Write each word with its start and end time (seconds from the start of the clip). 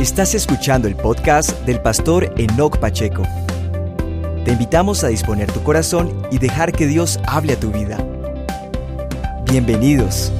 Estás 0.00 0.36
escuchando 0.36 0.86
el 0.86 0.94
podcast 0.94 1.50
del 1.66 1.82
pastor 1.82 2.32
Enoch 2.36 2.78
Pacheco. 2.78 3.24
Te 4.44 4.52
invitamos 4.52 5.02
a 5.02 5.08
disponer 5.08 5.50
tu 5.50 5.60
corazón 5.64 6.22
y 6.30 6.38
dejar 6.38 6.70
que 6.70 6.86
Dios 6.86 7.18
hable 7.26 7.54
a 7.54 7.60
tu 7.60 7.72
vida. 7.72 7.98
Bienvenidos. 9.50 10.32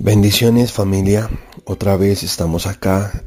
Bendiciones 0.00 0.72
familia, 0.72 1.30
otra 1.64 1.96
vez 1.96 2.24
estamos 2.24 2.66
acá 2.66 3.22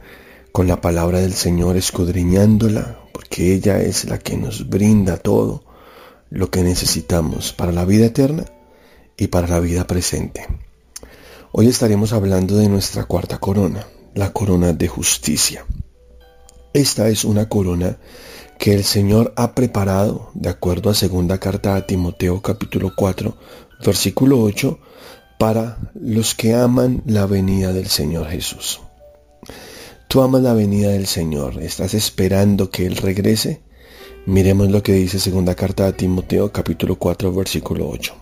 con 0.52 0.68
la 0.68 0.82
palabra 0.82 1.22
del 1.22 1.34
Señor 1.34 1.78
escudriñándola, 1.78 3.00
porque 3.14 3.54
ella 3.54 3.80
es 3.80 4.10
la 4.10 4.20
que 4.20 4.36
nos 4.36 4.68
brinda 4.68 5.16
todo 5.16 5.64
lo 6.30 6.52
que 6.52 6.64
necesitamos 6.64 7.54
para 7.54 7.72
la 7.72 7.86
vida 7.86 8.08
eterna 8.08 8.44
y 9.16 9.28
para 9.28 9.48
la 9.48 9.62
vida 9.62 9.88
presente. 9.88 10.69
Hoy 11.52 11.68
estaremos 11.68 12.14
hablando 12.14 12.58
de 12.58 12.70
nuestra 12.70 13.06
cuarta 13.06 13.40
corona, 13.40 13.88
la 14.14 14.32
corona 14.32 14.72
de 14.72 14.88
justicia. 14.88 15.66
Esta 16.74 17.10
es 17.10 17.26
una 17.26 17.50
corona 17.50 17.98
que 18.60 18.76
el 18.76 18.84
Señor 18.84 19.34
ha 19.36 19.56
preparado, 19.56 20.30
de 20.36 20.50
acuerdo 20.50 20.92
a 20.92 20.94
segunda 20.94 21.40
carta 21.40 21.76
a 21.76 21.88
Timoteo 21.88 22.40
capítulo 22.44 22.94
4, 22.96 23.36
versículo 23.84 24.40
8, 24.42 24.78
para 25.40 25.80
los 26.00 26.36
que 26.36 26.54
aman 26.54 27.02
la 27.08 27.26
venida 27.26 27.74
del 27.74 27.88
Señor 27.88 28.28
Jesús. 28.28 28.82
Tú 30.08 30.22
amas 30.22 30.44
la 30.44 30.54
venida 30.54 30.90
del 30.90 31.08
Señor, 31.08 31.64
estás 31.64 31.96
esperando 31.96 32.70
que 32.70 32.86
Él 32.86 32.96
regrese. 32.96 33.64
Miremos 34.28 34.70
lo 34.70 34.84
que 34.84 34.94
dice 34.94 35.18
segunda 35.18 35.56
carta 35.56 35.88
a 35.88 35.94
Timoteo 35.94 36.52
capítulo 36.52 37.00
4 37.00 37.34
versículo 37.34 37.90
8. 37.90 38.14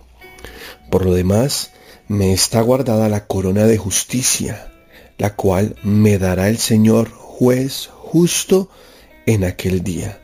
Por 0.90 1.06
lo 1.06 1.14
demás, 1.14 1.72
me 2.08 2.34
está 2.34 2.62
guardada 2.62 3.10
la 3.10 3.28
corona 3.28 3.66
de 3.66 3.78
justicia, 3.78 4.72
la 5.18 5.36
cual 5.36 5.76
me 5.84 6.18
dará 6.18 6.50
el 6.50 6.58
Señor 6.58 7.10
juez 7.10 7.90
justo 7.94 8.70
en 9.26 9.44
aquel 9.44 9.84
día. 9.84 10.22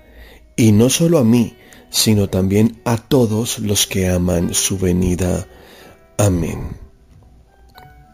Y 0.56 0.72
no 0.72 0.90
solo 0.90 1.18
a 1.18 1.24
mí, 1.24 1.58
sino 1.90 2.30
también 2.30 2.82
a 2.86 2.98
todos 2.98 3.60
los 3.60 3.86
que 3.86 4.08
aman 4.08 4.54
su 4.54 4.78
venida. 4.78 5.48
Amén. 6.18 6.78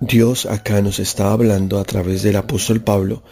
Dios 0.02 0.46
acá 0.46 0.82
nos 0.82 1.00
está 1.00 1.32
hablando 1.32 1.80
a 1.80 1.84
través 1.84 2.24
del 2.24 2.38
apóstol 2.38 2.82
Pablo, 2.82 3.24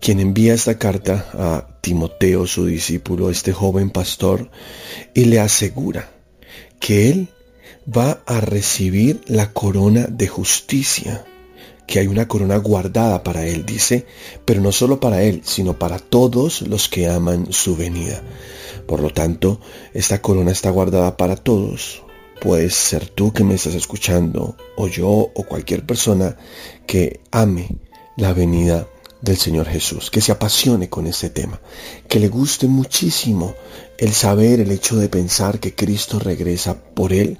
quien 0.00 0.20
envía 0.20 0.54
esta 0.54 0.78
carta 0.78 1.26
a 1.34 1.80
Timoteo, 1.82 2.46
su 2.46 2.66
discípulo, 2.66 3.30
este 3.30 3.52
joven 3.52 3.90
pastor, 3.90 4.50
y 5.14 5.26
le 5.26 5.40
asegura 5.40 6.10
que 6.80 7.10
él 7.10 7.28
va 7.86 8.22
a 8.26 8.40
recibir 8.40 9.20
la 9.26 9.52
corona 9.52 10.06
de 10.08 10.28
justicia, 10.28 11.24
que 11.86 11.98
hay 11.98 12.06
una 12.06 12.28
corona 12.28 12.56
guardada 12.58 13.22
para 13.22 13.46
él, 13.46 13.64
dice, 13.64 14.06
pero 14.44 14.60
no 14.60 14.72
solo 14.72 15.00
para 15.00 15.22
él, 15.22 15.40
sino 15.44 15.78
para 15.78 15.98
todos 15.98 16.62
los 16.62 16.88
que 16.88 17.08
aman 17.08 17.50
su 17.50 17.76
venida. 17.76 18.22
Por 18.86 19.00
lo 19.00 19.10
tanto, 19.10 19.60
esta 19.94 20.20
corona 20.20 20.52
está 20.52 20.70
guardada 20.70 21.16
para 21.16 21.36
todos. 21.36 22.02
Puedes 22.40 22.74
ser 22.74 23.08
tú 23.08 23.32
que 23.32 23.42
me 23.42 23.54
estás 23.54 23.74
escuchando, 23.74 24.56
o 24.76 24.86
yo, 24.86 25.08
o 25.08 25.42
cualquier 25.44 25.84
persona 25.84 26.36
que 26.86 27.20
ame 27.30 27.68
la 28.16 28.32
venida 28.32 28.86
del 29.20 29.36
Señor 29.36 29.66
Jesús, 29.66 30.10
que 30.10 30.20
se 30.20 30.32
apasione 30.32 30.88
con 30.88 31.06
este 31.06 31.30
tema, 31.30 31.60
que 32.06 32.20
le 32.20 32.28
guste 32.28 32.68
muchísimo 32.68 33.54
el 33.98 34.12
saber, 34.12 34.60
el 34.60 34.70
hecho 34.70 34.96
de 34.96 35.08
pensar 35.08 35.58
que 35.58 35.74
Cristo 35.74 36.18
regresa 36.18 36.80
por 36.94 37.12
él, 37.12 37.38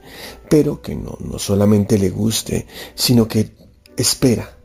pero 0.51 0.83
que 0.83 0.95
no, 0.95 1.17
no 1.21 1.39
solamente 1.39 1.99
le 1.99 2.11
guste, 2.11 2.67
sino 2.95 3.29
que 3.29 3.55
espera 3.97 4.57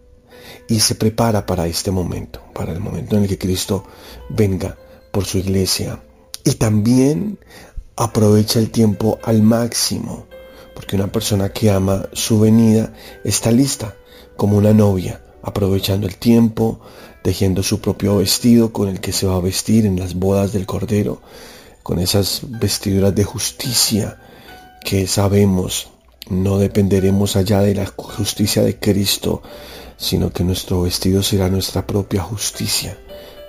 y 0.68 0.80
se 0.80 0.96
prepara 0.96 1.46
para 1.46 1.68
este 1.68 1.92
momento, 1.92 2.42
para 2.54 2.74
el 2.74 2.80
momento 2.80 3.16
en 3.16 3.24
el 3.24 3.30
que 3.30 3.38
Cristo 3.38 3.86
venga 4.30 4.78
por 5.12 5.26
su 5.26 5.38
iglesia. 5.38 6.02
Y 6.44 6.56
también 6.56 7.38
aprovecha 7.96 8.60
el 8.60 8.72
tiempo 8.72 9.20
al 9.24 9.44
máximo, 9.44 10.26
porque 10.74 10.96
una 10.96 11.12
persona 11.12 11.50
que 11.50 11.70
ama 11.70 12.10
su 12.14 12.40
venida 12.40 12.94
está 13.24 13.52
lista 13.52 13.96
como 14.36 14.58
una 14.58 14.74
novia 14.74 15.22
aprovechando 15.44 16.08
el 16.08 16.16
tiempo, 16.16 16.80
tejiendo 17.22 17.62
su 17.64 17.80
propio 17.82 18.18
vestido 18.18 18.72
con 18.74 18.88
el 18.88 19.00
que 19.02 19.12
se 19.12 19.28
va 19.28 19.36
a 19.36 19.42
vestir 19.42 19.86
en 19.86 20.00
las 20.00 20.16
bodas 20.16 20.54
del 20.54 20.66
Cordero, 20.66 21.22
con 21.84 22.00
esas 22.00 22.42
vestiduras 22.44 23.14
de 23.14 23.26
justicia 23.26 24.18
que 24.84 25.06
sabemos 25.08 25.90
no 26.30 26.58
dependeremos 26.58 27.36
allá 27.36 27.60
de 27.60 27.76
la 27.76 27.86
justicia 27.86 28.64
de 28.64 28.80
Cristo, 28.80 29.42
sino 29.98 30.32
que 30.32 30.44
nuestro 30.44 30.84
vestido 30.84 31.22
será 31.22 31.50
nuestra 31.50 31.86
propia 31.86 32.22
justicia, 32.22 32.98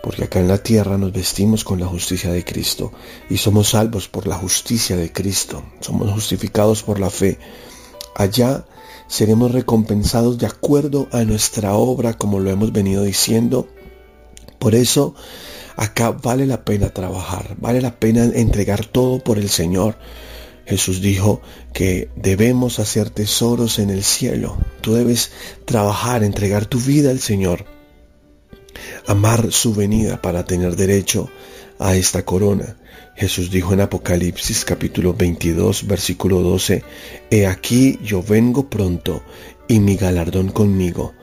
porque 0.02 0.24
acá 0.24 0.40
en 0.40 0.48
la 0.48 0.58
tierra 0.58 0.98
nos 0.98 1.12
vestimos 1.12 1.62
con 1.62 1.78
la 1.78 1.86
justicia 1.86 2.32
de 2.32 2.44
Cristo 2.44 2.92
y 3.30 3.36
somos 3.36 3.70
salvos 3.70 4.08
por 4.08 4.26
la 4.26 4.36
justicia 4.36 4.96
de 4.96 5.12
Cristo, 5.12 5.62
somos 5.80 6.10
justificados 6.10 6.82
por 6.82 6.98
la 6.98 7.10
fe. 7.10 7.38
Allá 8.16 8.64
seremos 9.06 9.52
recompensados 9.52 10.38
de 10.38 10.46
acuerdo 10.46 11.08
a 11.12 11.22
nuestra 11.24 11.74
obra, 11.74 12.14
como 12.14 12.40
lo 12.40 12.50
hemos 12.50 12.72
venido 12.72 13.04
diciendo. 13.04 13.68
Por 14.58 14.74
eso, 14.74 15.14
acá 15.76 16.10
vale 16.10 16.46
la 16.46 16.64
pena 16.64 16.90
trabajar, 16.90 17.56
vale 17.58 17.80
la 17.80 17.94
pena 17.94 18.24
entregar 18.24 18.84
todo 18.86 19.18
por 19.18 19.38
el 19.38 19.48
Señor. 19.48 19.96
Jesús 20.66 21.02
dijo 21.02 21.42
que 21.72 22.08
debemos 22.16 22.78
hacer 22.78 23.10
tesoros 23.10 23.78
en 23.78 23.90
el 23.90 24.02
cielo. 24.02 24.56
Tú 24.80 24.94
debes 24.94 25.30
trabajar, 25.66 26.24
entregar 26.24 26.64
tu 26.64 26.80
vida 26.80 27.10
al 27.10 27.20
Señor, 27.20 27.66
amar 29.06 29.52
su 29.52 29.74
venida 29.74 30.22
para 30.22 30.44
tener 30.44 30.76
derecho 30.76 31.28
a 31.78 31.94
esta 31.94 32.24
corona. 32.24 32.76
Jesús 33.16 33.50
dijo 33.50 33.74
en 33.74 33.80
Apocalipsis 33.80 34.64
capítulo 34.64 35.14
22 35.14 35.86
versículo 35.86 36.40
12, 36.40 36.82
He 37.30 37.46
aquí 37.46 37.98
yo 38.02 38.22
vengo 38.22 38.68
pronto 38.70 39.22
y 39.68 39.80
mi 39.80 39.96
galardón 39.96 40.48
conmigo 40.48 41.14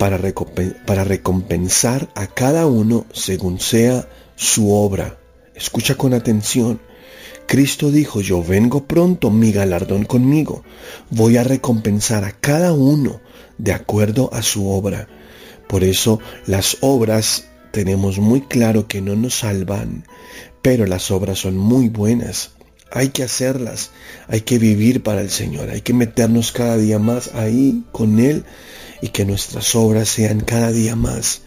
para 0.00 1.04
recompensar 1.04 2.08
a 2.14 2.26
cada 2.26 2.66
uno 2.66 3.04
según 3.12 3.60
sea 3.60 4.08
su 4.34 4.72
obra. 4.72 5.18
Escucha 5.54 5.94
con 5.94 6.14
atención. 6.14 6.80
Cristo 7.46 7.90
dijo, 7.90 8.22
yo 8.22 8.42
vengo 8.42 8.86
pronto, 8.86 9.30
mi 9.30 9.52
galardón 9.52 10.04
conmigo. 10.04 10.64
Voy 11.10 11.36
a 11.36 11.44
recompensar 11.44 12.24
a 12.24 12.32
cada 12.32 12.72
uno 12.72 13.20
de 13.58 13.74
acuerdo 13.74 14.30
a 14.32 14.40
su 14.40 14.70
obra. 14.70 15.06
Por 15.68 15.84
eso 15.84 16.18
las 16.46 16.78
obras 16.80 17.44
tenemos 17.70 18.18
muy 18.18 18.40
claro 18.40 18.88
que 18.88 19.02
no 19.02 19.16
nos 19.16 19.40
salvan, 19.40 20.04
pero 20.62 20.86
las 20.86 21.10
obras 21.10 21.40
son 21.40 21.58
muy 21.58 21.90
buenas. 21.90 22.52
Hay 22.90 23.10
que 23.10 23.22
hacerlas, 23.22 23.90
hay 24.28 24.40
que 24.40 24.58
vivir 24.58 25.02
para 25.02 25.20
el 25.20 25.30
Señor, 25.30 25.68
hay 25.68 25.82
que 25.82 25.92
meternos 25.92 26.52
cada 26.52 26.78
día 26.78 26.98
más 26.98 27.34
ahí 27.34 27.84
con 27.92 28.18
Él 28.18 28.46
y 29.02 29.08
que 29.08 29.24
nuestras 29.24 29.74
obras 29.74 30.08
sean 30.08 30.40
cada 30.40 30.72
día 30.72 30.96
más 30.96 31.42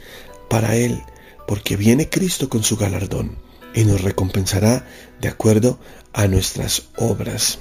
para 0.50 0.76
Él, 0.76 1.02
porque 1.48 1.76
viene 1.76 2.10
Cristo 2.10 2.50
con 2.50 2.64
su 2.64 2.78
galardón 2.78 3.38
y 3.74 3.86
nos 3.86 4.02
recompensará 4.02 4.86
de 5.20 5.30
acuerdo 5.30 5.80
a 6.14 6.28
nuestras 6.28 6.84
obras. 6.98 7.60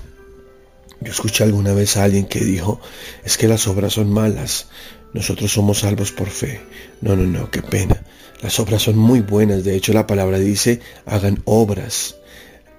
Yo 1.01 1.11
escuché 1.11 1.45
alguna 1.45 1.73
vez 1.73 1.97
a 1.97 2.05
alguien 2.05 2.27
que 2.27 2.41
dijo, 2.41 2.81
es 3.25 3.37
que 3.37 3.49
las 3.49 3.67
obras 3.67 3.95
son 3.95 4.13
malas, 4.13 4.69
nosotros 5.13 5.53
somos 5.53 5.81
salvos 5.81 6.13
por 6.13 6.29
fe. 6.29 6.61
No, 7.01 7.17
no, 7.17 7.25
no, 7.25 7.51
qué 7.51 7.63
pena. 7.63 8.03
Las 8.41 8.59
obras 8.61 8.83
son 8.83 8.97
muy 8.97 9.21
buenas, 9.21 9.65
de 9.65 9.75
hecho 9.77 9.93
la 9.93 10.07
palabra 10.07 10.39
dice, 10.39 10.81
hagan 11.07 11.43
obras 11.45 12.17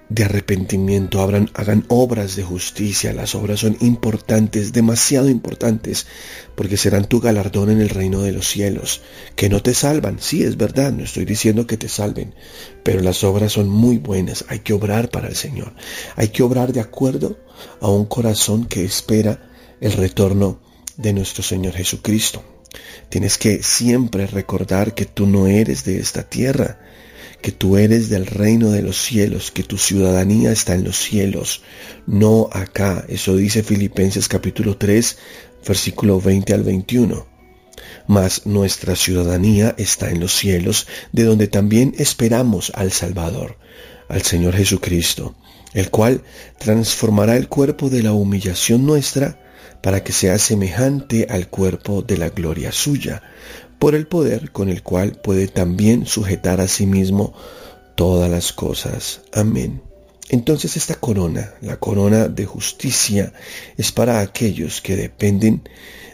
de 0.08 0.24
arrepentimiento, 0.24 1.22
hagan, 1.22 1.50
hagan 1.54 1.84
obras 1.88 2.36
de 2.36 2.42
justicia. 2.42 3.12
Las 3.12 3.34
obras 3.34 3.60
son 3.60 3.76
importantes, 3.80 4.72
demasiado 4.72 5.28
importantes, 5.28 6.06
porque 6.54 6.76
serán 6.76 7.06
tu 7.06 7.20
galardón 7.20 7.70
en 7.70 7.80
el 7.80 7.88
reino 7.88 8.22
de 8.22 8.32
los 8.32 8.48
cielos. 8.48 9.02
Que 9.34 9.48
no 9.48 9.62
te 9.62 9.74
salvan, 9.74 10.18
sí 10.20 10.42
es 10.42 10.56
verdad, 10.56 10.92
no 10.92 11.04
estoy 11.04 11.24
diciendo 11.24 11.66
que 11.66 11.76
te 11.76 11.88
salven, 11.88 12.34
pero 12.82 13.00
las 13.00 13.24
obras 13.24 13.52
son 13.52 13.68
muy 13.68 13.98
buenas. 13.98 14.44
Hay 14.48 14.60
que 14.60 14.72
obrar 14.72 15.10
para 15.10 15.28
el 15.28 15.36
Señor. 15.36 15.72
Hay 16.16 16.28
que 16.28 16.42
obrar 16.42 16.72
de 16.72 16.80
acuerdo 16.80 17.38
a 17.80 17.88
un 17.88 18.04
corazón 18.06 18.66
que 18.66 18.84
espera 18.84 19.50
el 19.80 19.92
retorno 19.92 20.60
de 20.96 21.12
nuestro 21.12 21.42
Señor 21.42 21.74
Jesucristo. 21.74 22.44
Tienes 23.08 23.38
que 23.38 23.62
siempre 23.62 24.26
recordar 24.26 24.94
que 24.94 25.06
tú 25.06 25.26
no 25.26 25.46
eres 25.46 25.84
de 25.84 25.98
esta 25.98 26.24
tierra, 26.24 26.80
que 27.44 27.52
tú 27.52 27.76
eres 27.76 28.08
del 28.08 28.24
reino 28.24 28.70
de 28.70 28.80
los 28.80 28.96
cielos, 28.96 29.50
que 29.50 29.62
tu 29.62 29.76
ciudadanía 29.76 30.50
está 30.50 30.74
en 30.74 30.82
los 30.82 30.96
cielos, 30.96 31.60
no 32.06 32.48
acá. 32.50 33.04
Eso 33.06 33.36
dice 33.36 33.62
Filipenses 33.62 34.28
capítulo 34.28 34.78
3, 34.78 35.18
versículo 35.68 36.22
20 36.22 36.54
al 36.54 36.62
21. 36.62 37.26
Mas 38.06 38.46
nuestra 38.46 38.96
ciudadanía 38.96 39.74
está 39.76 40.08
en 40.08 40.20
los 40.20 40.34
cielos, 40.34 40.86
de 41.12 41.24
donde 41.24 41.46
también 41.46 41.94
esperamos 41.98 42.72
al 42.74 42.92
Salvador, 42.92 43.58
al 44.08 44.22
Señor 44.22 44.56
Jesucristo, 44.56 45.34
el 45.74 45.90
cual 45.90 46.22
transformará 46.56 47.36
el 47.36 47.48
cuerpo 47.48 47.90
de 47.90 48.02
la 48.02 48.12
humillación 48.12 48.86
nuestra 48.86 49.38
para 49.82 50.02
que 50.02 50.12
sea 50.12 50.38
semejante 50.38 51.26
al 51.28 51.48
cuerpo 51.48 52.00
de 52.00 52.16
la 52.16 52.30
gloria 52.30 52.72
suya, 52.72 53.22
por 53.78 53.94
el 53.94 54.06
poder 54.06 54.50
con 54.50 54.68
el 54.68 54.82
cual 54.82 55.12
puede 55.22 55.48
también 55.48 56.06
sujetar 56.06 56.60
a 56.60 56.68
sí 56.68 56.86
mismo 56.86 57.34
todas 57.94 58.30
las 58.30 58.52
cosas. 58.52 59.22
Amén. 59.32 59.82
Entonces 60.30 60.76
esta 60.76 60.94
corona, 60.94 61.54
la 61.60 61.76
corona 61.76 62.28
de 62.28 62.46
justicia, 62.46 63.32
es 63.76 63.92
para 63.92 64.20
aquellos 64.20 64.80
que 64.80 64.96
dependen 64.96 65.62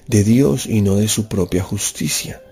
de 0.08 0.24
Dios 0.24 0.66
y 0.66 0.80
no 0.80 0.96
de 0.96 1.08
su 1.08 1.28
propia 1.28 1.62
justicia. 1.62 2.42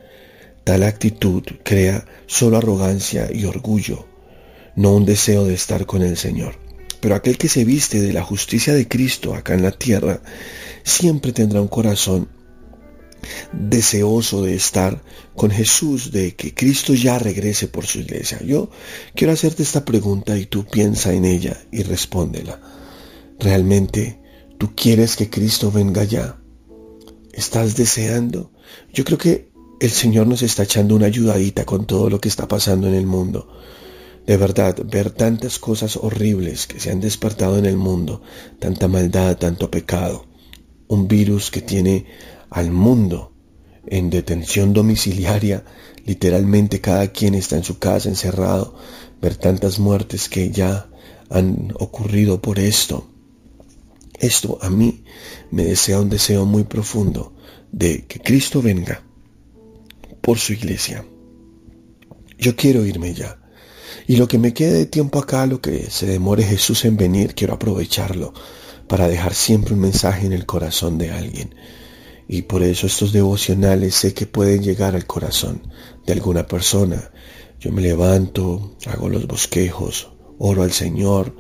Tal 0.64 0.82
actitud 0.82 1.42
crea 1.64 2.06
solo 2.26 2.58
arrogancia 2.58 3.28
y 3.32 3.44
orgullo, 3.44 4.06
no 4.76 4.94
un 4.94 5.04
deseo 5.04 5.44
de 5.44 5.54
estar 5.54 5.86
con 5.86 6.02
el 6.02 6.16
Señor. 6.16 6.54
Pero 7.00 7.14
aquel 7.14 7.38
que 7.38 7.48
se 7.48 7.64
viste 7.64 8.00
de 8.00 8.12
la 8.12 8.22
justicia 8.22 8.74
de 8.74 8.86
Cristo 8.86 9.34
acá 9.34 9.54
en 9.54 9.62
la 9.62 9.72
tierra, 9.72 10.20
siempre 10.84 11.32
tendrá 11.32 11.60
un 11.60 11.68
corazón 11.68 12.28
deseoso 13.52 14.42
de 14.42 14.54
estar 14.54 15.02
con 15.34 15.50
Jesús, 15.50 16.10
de 16.12 16.34
que 16.34 16.54
Cristo 16.54 16.94
ya 16.94 17.18
regrese 17.18 17.68
por 17.68 17.86
su 17.86 18.00
iglesia. 18.00 18.40
Yo 18.42 18.70
quiero 19.14 19.32
hacerte 19.32 19.62
esta 19.62 19.84
pregunta 19.84 20.36
y 20.38 20.46
tú 20.46 20.64
piensa 20.64 21.12
en 21.12 21.24
ella 21.24 21.56
y 21.70 21.82
respóndela. 21.82 22.60
¿Realmente 23.38 24.20
tú 24.58 24.74
quieres 24.74 25.16
que 25.16 25.30
Cristo 25.30 25.70
venga 25.70 26.04
ya? 26.04 26.40
¿Estás 27.32 27.76
deseando? 27.76 28.52
Yo 28.92 29.04
creo 29.04 29.18
que 29.18 29.48
el 29.80 29.90
Señor 29.90 30.26
nos 30.26 30.42
está 30.42 30.64
echando 30.64 30.96
una 30.96 31.06
ayudadita 31.06 31.64
con 31.64 31.86
todo 31.86 32.10
lo 32.10 32.20
que 32.20 32.28
está 32.28 32.48
pasando 32.48 32.88
en 32.88 32.94
el 32.94 33.06
mundo. 33.06 33.48
De 34.26 34.36
verdad, 34.36 34.76
ver 34.84 35.10
tantas 35.10 35.58
cosas 35.58 35.96
horribles 35.96 36.66
que 36.66 36.80
se 36.80 36.90
han 36.90 37.00
despertado 37.00 37.56
en 37.56 37.64
el 37.64 37.76
mundo, 37.76 38.20
tanta 38.58 38.88
maldad, 38.88 39.38
tanto 39.38 39.70
pecado, 39.70 40.26
un 40.88 41.08
virus 41.08 41.50
que 41.50 41.62
tiene 41.62 42.06
al 42.50 42.70
mundo 42.70 43.32
en 43.86 44.10
detención 44.10 44.72
domiciliaria, 44.72 45.64
literalmente 46.04 46.80
cada 46.80 47.08
quien 47.08 47.34
está 47.34 47.56
en 47.56 47.64
su 47.64 47.78
casa 47.78 48.08
encerrado, 48.08 48.74
ver 49.20 49.36
tantas 49.36 49.78
muertes 49.78 50.28
que 50.28 50.50
ya 50.50 50.88
han 51.30 51.72
ocurrido 51.78 52.40
por 52.40 52.58
esto. 52.58 53.08
Esto 54.18 54.58
a 54.62 54.70
mí 54.70 55.04
me 55.50 55.64
desea 55.64 56.00
un 56.00 56.10
deseo 56.10 56.44
muy 56.44 56.64
profundo 56.64 57.34
de 57.70 58.04
que 58.06 58.20
Cristo 58.20 58.60
venga 58.62 59.02
por 60.20 60.38
su 60.38 60.52
iglesia. 60.52 61.04
Yo 62.38 62.56
quiero 62.56 62.84
irme 62.84 63.14
ya. 63.14 63.38
Y 64.06 64.16
lo 64.16 64.28
que 64.28 64.38
me 64.38 64.54
quede 64.54 64.72
de 64.72 64.86
tiempo 64.86 65.18
acá, 65.18 65.46
lo 65.46 65.60
que 65.60 65.90
se 65.90 66.06
demore 66.06 66.42
Jesús 66.42 66.84
en 66.84 66.96
venir, 66.96 67.34
quiero 67.34 67.54
aprovecharlo 67.54 68.32
para 68.86 69.08
dejar 69.08 69.34
siempre 69.34 69.74
un 69.74 69.80
mensaje 69.80 70.26
en 70.26 70.32
el 70.32 70.46
corazón 70.46 70.98
de 70.98 71.10
alguien. 71.10 71.54
Y 72.28 72.42
por 72.42 72.62
eso 72.62 72.86
estos 72.86 73.12
devocionales 73.12 73.94
sé 73.94 74.12
que 74.12 74.26
pueden 74.26 74.62
llegar 74.62 74.94
al 74.94 75.06
corazón 75.06 75.62
de 76.06 76.12
alguna 76.12 76.46
persona. 76.46 77.10
Yo 77.58 77.72
me 77.72 77.80
levanto, 77.80 78.76
hago 78.86 79.08
los 79.08 79.26
bosquejos, 79.26 80.10
oro 80.38 80.62
al 80.62 80.72
Señor, 80.72 81.34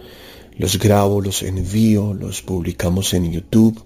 los 0.56 0.78
grabo, 0.78 1.20
los 1.20 1.42
envío, 1.42 2.14
los 2.14 2.40
publicamos 2.40 3.12
en 3.12 3.30
YouTube. 3.30 3.84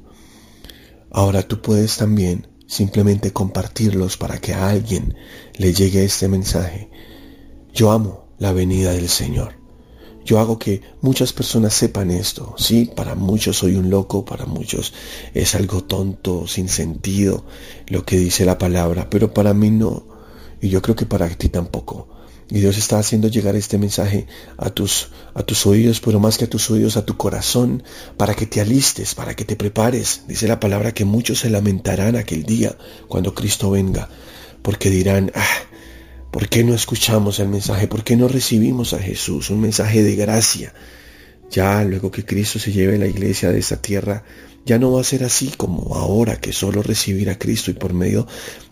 Ahora 1.11 1.43
tú 1.43 1.61
puedes 1.61 1.97
también 1.97 2.47
simplemente 2.69 3.33
compartirlos 3.33 4.17
para 4.17 4.39
que 4.39 4.55
a 4.55 4.71
alguien 4.71 5.15
le 5.59 5.75
llegue 5.75 6.05
este 6.05 6.29
mensaje. 6.29 6.89
Yo 7.75 7.91
amo 7.91 8.29
la 8.39 8.53
venida 8.53 8.93
del 8.93 9.09
Señor. 9.09 9.62
Yo 10.25 10.39
hago 10.39 10.59
que 10.59 10.83
muchas 11.01 11.33
personas 11.33 11.75
sepan 11.75 12.11
esto. 12.11 12.55
Sí, 12.57 12.91
para 12.95 13.15
muchos 13.15 13.59
soy 13.59 13.77
un 13.77 13.91
loco, 13.91 14.25
para 14.25 14.47
muchos 14.47 14.93
es 15.35 15.55
algo 15.55 15.83
tonto, 15.83 16.47
sin 16.47 16.69
sentido, 16.69 17.45
lo 17.89 18.05
que 18.05 18.17
dice 18.17 18.45
la 18.45 18.59
palabra, 18.59 19.11
pero 19.11 19.35
para 19.35 19.55
mí 19.55 19.71
no. 19.71 20.05
Y 20.61 20.69
yo 20.69 20.81
creo 20.81 20.95
que 20.95 21.07
para 21.07 21.29
ti 21.29 21.49
tampoco. 21.49 22.09
Y 22.49 22.61
Dios 22.61 22.77
está 22.77 22.99
haciendo 22.99 23.29
llegar 23.29 23.57
este 23.57 23.79
mensaje 23.79 24.27
a 24.59 24.69
tus, 24.69 25.09
a 25.33 25.43
tus 25.43 25.67
oídos, 25.67 26.01
pero 26.01 26.21
más 26.21 26.37
que 26.37 26.45
a 26.45 26.51
tus 26.51 26.71
oídos, 26.71 26.99
a 26.99 27.07
tu 27.07 27.17
corazón, 27.17 27.83
para 28.19 28.35
que 28.35 28.45
te 28.47 28.61
alistes, 28.61 29.15
para 29.15 29.35
que 29.35 29.47
te 29.47 29.57
prepares. 29.57 30.25
Dice 30.29 30.47
la 30.47 30.61
palabra 30.61 30.93
que 30.93 31.07
muchos 31.07 31.41
se 31.41 31.51
lamentarán 31.51 32.15
aquel 32.15 32.43
día 32.43 32.77
cuando 33.09 33.35
Cristo 33.35 33.71
venga, 33.71 34.11
porque 34.61 34.91
dirán, 34.91 35.33
ah, 35.35 35.47
¿Por 36.33 36.49
qué 36.49 36.65
no 36.65 36.73
escuchamos 36.75 37.41
el 37.41 37.49
mensaje? 37.49 37.89
¿Por 37.89 38.05
qué 38.05 38.17
no 38.17 38.27
recibimos 38.27 38.95
a 38.95 38.99
Jesús? 38.99 39.51
Un 39.51 39.61
mensaje 39.61 40.03
de 40.03 40.17
gracia. 40.17 40.73
Ya 41.51 41.85
luego 41.85 42.11
que 42.11 42.25
Cristo 42.25 42.59
se 42.59 42.73
lleve 42.73 42.97
la 42.97 43.07
iglesia 43.07 43.51
de 43.53 43.59
esta 43.59 43.83
tierra, 43.83 44.25
ya 44.65 44.79
no 44.79 44.93
va 44.93 45.03
a 45.03 45.05
ser 45.05 45.25
así 45.25 45.53
como 45.55 45.95
ahora 45.95 46.41
que 46.41 46.55
solo 46.55 46.83
recibir 46.83 47.29
a 47.29 47.39
Cristo 47.39 47.71
y 47.71 47.75
por 47.75 47.93
medio 47.93 48.27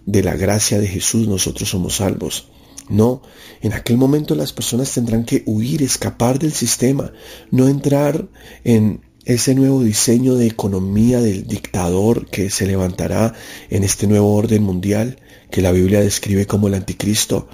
de 0.06 0.22
la 0.22 0.36
gracia 0.36 0.80
de 0.80 0.88
Jesús 0.88 1.28
nosotros 1.28 1.68
somos 1.68 1.96
salvos. 1.96 2.48
No, 2.88 3.20
en 3.60 3.74
aquel 3.74 3.98
momento 3.98 4.34
las 4.34 4.54
personas 4.54 4.90
tendrán 4.94 5.26
que 5.26 5.42
huir, 5.44 5.82
escapar 5.82 6.38
del 6.38 6.54
sistema, 6.54 7.12
no 7.50 7.68
entrar 7.68 8.26
en 8.64 9.02
ese 9.24 9.54
nuevo 9.54 9.82
diseño 9.82 10.34
de 10.34 10.46
economía 10.46 11.20
del 11.20 11.46
dictador 11.46 12.26
que 12.26 12.50
se 12.50 12.66
levantará 12.66 13.34
en 13.68 13.84
este 13.84 14.06
nuevo 14.06 14.34
orden 14.34 14.62
mundial 14.62 15.18
que 15.50 15.62
la 15.62 15.72
Biblia 15.72 16.00
describe 16.00 16.46
como 16.46 16.68
el 16.68 16.74
anticristo, 16.74 17.48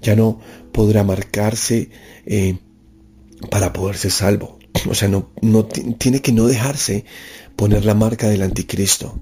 ya 0.00 0.16
no 0.16 0.40
podrá 0.72 1.04
marcarse 1.04 1.90
eh, 2.26 2.58
para 3.50 3.72
poder 3.72 3.96
ser 3.96 4.10
salvo. 4.10 4.58
O 4.90 4.94
sea, 4.94 5.06
no, 5.06 5.30
no 5.42 5.66
tiene 5.66 6.22
que 6.22 6.32
no 6.32 6.46
dejarse 6.46 7.04
poner 7.54 7.84
la 7.84 7.94
marca 7.94 8.28
del 8.28 8.42
anticristo. 8.42 9.20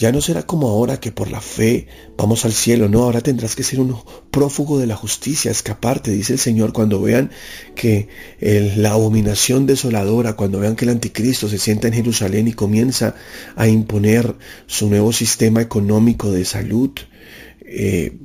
Ya 0.00 0.12
no 0.12 0.22
será 0.22 0.44
como 0.44 0.70
ahora 0.70 0.98
que 0.98 1.12
por 1.12 1.30
la 1.30 1.42
fe 1.42 1.86
vamos 2.16 2.46
al 2.46 2.54
cielo, 2.54 2.88
no, 2.88 3.02
ahora 3.02 3.20
tendrás 3.20 3.54
que 3.54 3.62
ser 3.62 3.80
un 3.80 3.98
prófugo 4.30 4.78
de 4.78 4.86
la 4.86 4.96
justicia, 4.96 5.50
escaparte, 5.50 6.10
dice 6.10 6.32
el 6.32 6.38
Señor, 6.38 6.72
cuando 6.72 7.02
vean 7.02 7.30
que 7.74 8.08
la 8.40 8.92
abominación 8.92 9.66
desoladora, 9.66 10.36
cuando 10.36 10.58
vean 10.58 10.74
que 10.74 10.86
el 10.86 10.92
anticristo 10.92 11.50
se 11.50 11.58
sienta 11.58 11.88
en 11.88 11.92
Jerusalén 11.92 12.48
y 12.48 12.54
comienza 12.54 13.14
a 13.56 13.68
imponer 13.68 14.36
su 14.66 14.88
nuevo 14.88 15.12
sistema 15.12 15.60
económico 15.60 16.32
de 16.32 16.46
salud, 16.46 16.92
eh, 17.60 18.20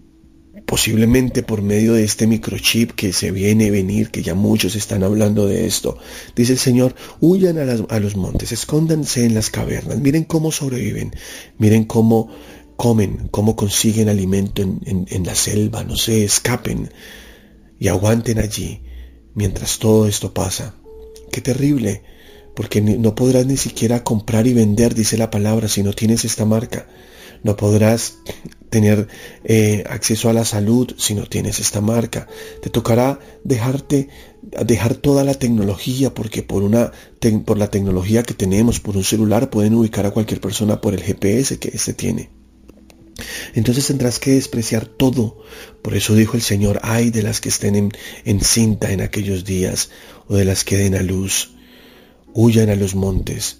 posiblemente 0.66 1.44
por 1.44 1.62
medio 1.62 1.94
de 1.94 2.04
este 2.04 2.28
microchip 2.28 2.92
que 2.92 3.14
se 3.14 3.32
viene 3.32 3.68
a 3.68 3.72
venir, 3.72 4.10
que 4.10 4.24
ya 4.24 4.34
muchos 4.36 4.76
están 4.76 5.04
hablando 5.04 5.48
de 5.48 5.66
esto. 5.66 5.98
Dice 6.36 6.54
el 6.54 6.60
Señor, 6.60 6.96
huyan 7.20 7.58
a, 7.60 8.00
los 8.00 8.16
montes, 8.16 8.52
escóndanse 8.52 9.26
en 9.26 9.36
las 9.36 9.50
cavernas, 9.50 10.00
miren 10.00 10.24
cómo 10.24 10.52
sobreviven, 10.52 11.14
miren 11.58 11.86
cómo 11.86 12.30
comen, 12.78 13.30
cómo 13.32 13.56
consiguen 13.56 14.10
alimento 14.10 14.62
en, 14.62 15.06
en 15.10 15.26
la 15.26 15.36
selva, 15.36 15.84
no 15.84 15.96
sé, 15.96 16.24
escapen 16.24 16.90
y 17.80 17.88
aguanten 17.88 18.40
allí 18.40 18.82
mientras 19.36 19.78
todo 19.78 20.08
esto 20.08 20.34
pasa. 20.34 20.74
Qué 21.32 21.42
terrible, 21.42 22.02
porque 22.56 22.82
no 22.82 23.14
podrás 23.14 23.46
ni 23.46 23.58
siquiera 23.58 24.04
comprar 24.04 24.48
y 24.48 24.54
vender, 24.54 24.96
dice 24.96 25.18
la 25.18 25.30
palabra, 25.30 25.68
si 25.68 25.84
no 25.84 25.94
tienes 25.94 26.26
esta 26.26 26.46
marca. 26.46 26.88
No 27.46 27.56
podrás 27.56 28.18
tener 28.72 29.08
eh, 29.44 29.84
acceso 29.88 30.32
a 30.32 30.34
la 30.34 30.46
salud 30.46 30.96
si 30.98 31.14
no 31.14 31.28
tienes 31.28 31.60
esta 31.60 31.80
marca. 31.80 32.28
Te 32.64 32.72
tocará 32.72 33.20
dejarte 33.44 34.10
dejar 34.66 34.96
toda 34.96 35.24
la 35.24 35.36
tecnología 35.36 36.12
porque 36.12 36.42
por 36.42 36.64
una 36.64 36.92
por 37.46 37.60
la 37.60 37.70
tecnología 37.70 38.24
que 38.24 38.34
tenemos 38.34 38.80
por 38.80 38.98
un 38.98 39.04
celular 39.04 39.52
pueden 39.52 39.76
ubicar 39.76 40.08
a 40.08 40.12
cualquier 40.12 40.42
persona 40.42 40.82
por 40.82 40.96
el 40.96 41.04
GPS 41.04 41.60
que 41.60 41.70
éste 41.70 41.94
tiene. 41.94 42.32
Entonces 43.54 43.86
tendrás 43.86 44.18
que 44.18 44.32
despreciar 44.32 44.88
todo. 44.88 45.38
Por 45.84 45.96
eso 45.96 46.16
dijo 46.16 46.38
el 46.38 46.42
Señor, 46.42 46.80
ay 46.82 47.12
de 47.12 47.22
las 47.22 47.42
que 47.42 47.50
estén 47.50 47.76
en, 47.76 47.92
en 48.24 48.42
cinta 48.42 48.92
en 48.92 49.02
aquellos 49.02 49.46
días 49.46 49.92
o 50.28 50.36
de 50.36 50.46
las 50.46 50.64
que 50.64 50.78
den 50.78 50.96
a 50.96 51.04
luz. 51.04 51.52
Huyan 52.34 52.72
a 52.72 52.76
los 52.76 52.96
montes 52.96 53.60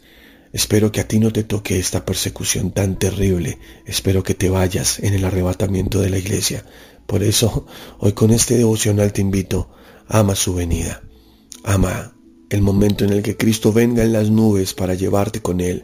Espero 0.56 0.90
que 0.90 1.02
a 1.02 1.08
ti 1.10 1.20
no 1.20 1.34
te 1.34 1.44
toque 1.44 1.78
esta 1.78 2.06
persecución 2.06 2.72
tan 2.72 2.98
terrible. 2.98 3.60
Espero 3.86 4.24
que 4.24 4.36
te 4.36 4.48
vayas 4.48 5.00
en 5.00 5.14
el 5.14 5.26
arrebatamiento 5.26 6.00
de 6.00 6.10
la 6.10 6.18
iglesia. 6.18 6.64
Por 7.06 7.24
eso, 7.24 7.66
hoy 8.00 8.14
con 8.14 8.32
este 8.32 8.56
devocional 8.56 9.12
te 9.12 9.20
invito, 9.20 9.70
ama 10.08 10.34
su 10.34 10.54
venida. 10.56 11.04
Ama 11.66 12.16
el 12.50 12.62
momento 12.62 13.04
en 13.04 13.12
el 13.12 13.22
que 13.22 13.36
Cristo 13.36 13.74
venga 13.74 14.04
en 14.04 14.14
las 14.14 14.30
nubes 14.30 14.74
para 14.74 14.94
llevarte 14.94 15.42
con 15.42 15.60
Él. 15.60 15.84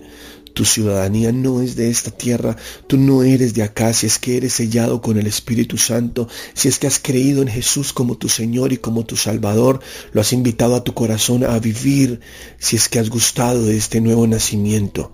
Tu 0.53 0.65
ciudadanía 0.65 1.31
no 1.31 1.61
es 1.61 1.75
de 1.75 1.89
esta 1.89 2.11
tierra, 2.11 2.57
tú 2.87 2.97
no 2.97 3.23
eres 3.23 3.53
de 3.53 3.63
acá, 3.63 3.93
si 3.93 4.07
es 4.07 4.19
que 4.19 4.37
eres 4.37 4.53
sellado 4.53 5.01
con 5.01 5.17
el 5.17 5.27
Espíritu 5.27 5.77
Santo, 5.77 6.27
si 6.53 6.67
es 6.67 6.79
que 6.79 6.87
has 6.87 6.99
creído 6.99 7.41
en 7.41 7.47
Jesús 7.47 7.93
como 7.93 8.17
tu 8.17 8.29
Señor 8.29 8.73
y 8.73 8.77
como 8.77 9.05
tu 9.05 9.15
Salvador, 9.15 9.79
lo 10.11 10.21
has 10.21 10.33
invitado 10.33 10.75
a 10.75 10.83
tu 10.83 10.93
corazón 10.93 11.43
a 11.43 11.57
vivir, 11.59 12.19
si 12.59 12.75
es 12.75 12.89
que 12.89 12.99
has 12.99 13.09
gustado 13.09 13.65
de 13.65 13.77
este 13.77 14.01
nuevo 14.01 14.27
nacimiento. 14.27 15.11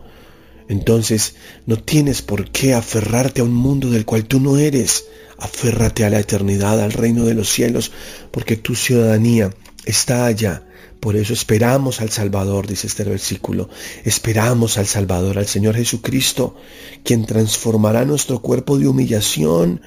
Entonces 0.70 1.36
no 1.65 1.82
tienes 1.82 2.22
por 2.22 2.51
qué 2.51 2.74
aferrarte 2.74 3.41
a 3.41 3.46
un 3.46 3.53
mundo 3.53 3.89
del 3.89 4.06
cual 4.06 4.25
tú 4.25 4.39
no 4.39 4.58
eres. 4.58 5.06
Aférrate 5.38 6.03
a 6.03 6.10
la 6.10 6.20
eternidad, 6.20 6.82
al 6.82 6.91
reino 6.91 7.25
de 7.25 7.36
los 7.36 7.50
cielos, 7.50 7.91
porque 8.32 8.58
tu 8.58 8.75
ciudadanía 8.75 9.53
está 9.86 10.25
allá 10.25 10.66
Por 10.99 11.15
eso 11.15 11.33
esperamos 11.33 12.01
al 12.01 12.09
Salvador, 12.09 12.67
dice 12.67 12.87
este 12.87 13.03
versículo. 13.03 13.69
Esperamos 14.03 14.77
al 14.77 14.87
Salvador, 14.87 15.37
al 15.37 15.47
Señor 15.47 15.75
Jesucristo, 15.75 16.55
quien 17.03 17.25
transformará 17.25 18.05
nuestro 18.05 18.41
cuerpo 18.41 18.77
de 18.77 18.87
humillación 18.87 19.81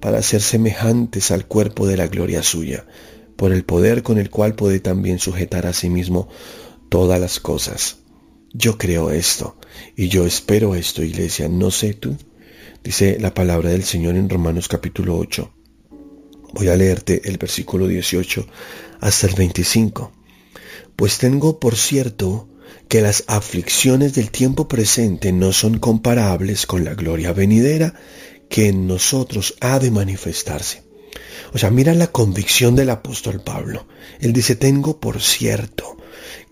para 0.00 0.22
ser 0.22 0.40
semejantes 0.40 1.30
al 1.30 1.46
cuerpo 1.46 1.86
de 1.86 1.96
la 1.96 2.08
gloria 2.08 2.42
suya, 2.42 2.86
por 3.36 3.52
el 3.52 3.64
poder 3.64 4.02
con 4.02 4.18
el 4.18 4.30
cual 4.30 4.54
puede 4.54 4.80
también 4.80 5.18
sujetar 5.18 5.66
a 5.66 5.72
sí 5.72 5.88
mismo 5.88 6.28
todas 6.88 7.20
las 7.20 7.40
cosas. 7.40 7.98
Yo 8.52 8.76
creo 8.76 9.10
esto 9.10 9.56
y 9.96 10.08
yo 10.08 10.26
espero 10.26 10.74
esto, 10.74 11.02
iglesia. 11.02 11.48
No 11.48 11.70
sé 11.70 11.94
tú. 11.94 12.16
Dice 12.84 13.18
la 13.20 13.32
palabra 13.32 13.70
del 13.70 13.84
Señor 13.84 14.16
en 14.16 14.28
Romanos 14.28 14.68
capítulo 14.68 15.16
8. 15.16 15.52
Voy 16.52 16.68
a 16.68 16.76
leerte 16.76 17.22
el 17.24 17.38
versículo 17.38 17.86
18 17.86 18.46
hasta 19.00 19.26
el 19.26 19.34
25. 19.34 20.12
Pues 21.02 21.18
tengo 21.18 21.58
por 21.58 21.74
cierto 21.74 22.48
que 22.86 23.00
las 23.00 23.24
aflicciones 23.26 24.14
del 24.14 24.30
tiempo 24.30 24.68
presente 24.68 25.32
no 25.32 25.52
son 25.52 25.80
comparables 25.80 26.64
con 26.64 26.84
la 26.84 26.94
gloria 26.94 27.32
venidera 27.32 27.94
que 28.48 28.68
en 28.68 28.86
nosotros 28.86 29.56
ha 29.58 29.80
de 29.80 29.90
manifestarse. 29.90 30.84
O 31.52 31.58
sea, 31.58 31.72
mira 31.72 31.92
la 31.94 32.06
convicción 32.06 32.76
del 32.76 32.90
apóstol 32.90 33.40
Pablo. 33.40 33.88
Él 34.20 34.32
dice, 34.32 34.54
tengo 34.54 35.00
por 35.00 35.20
cierto 35.20 35.96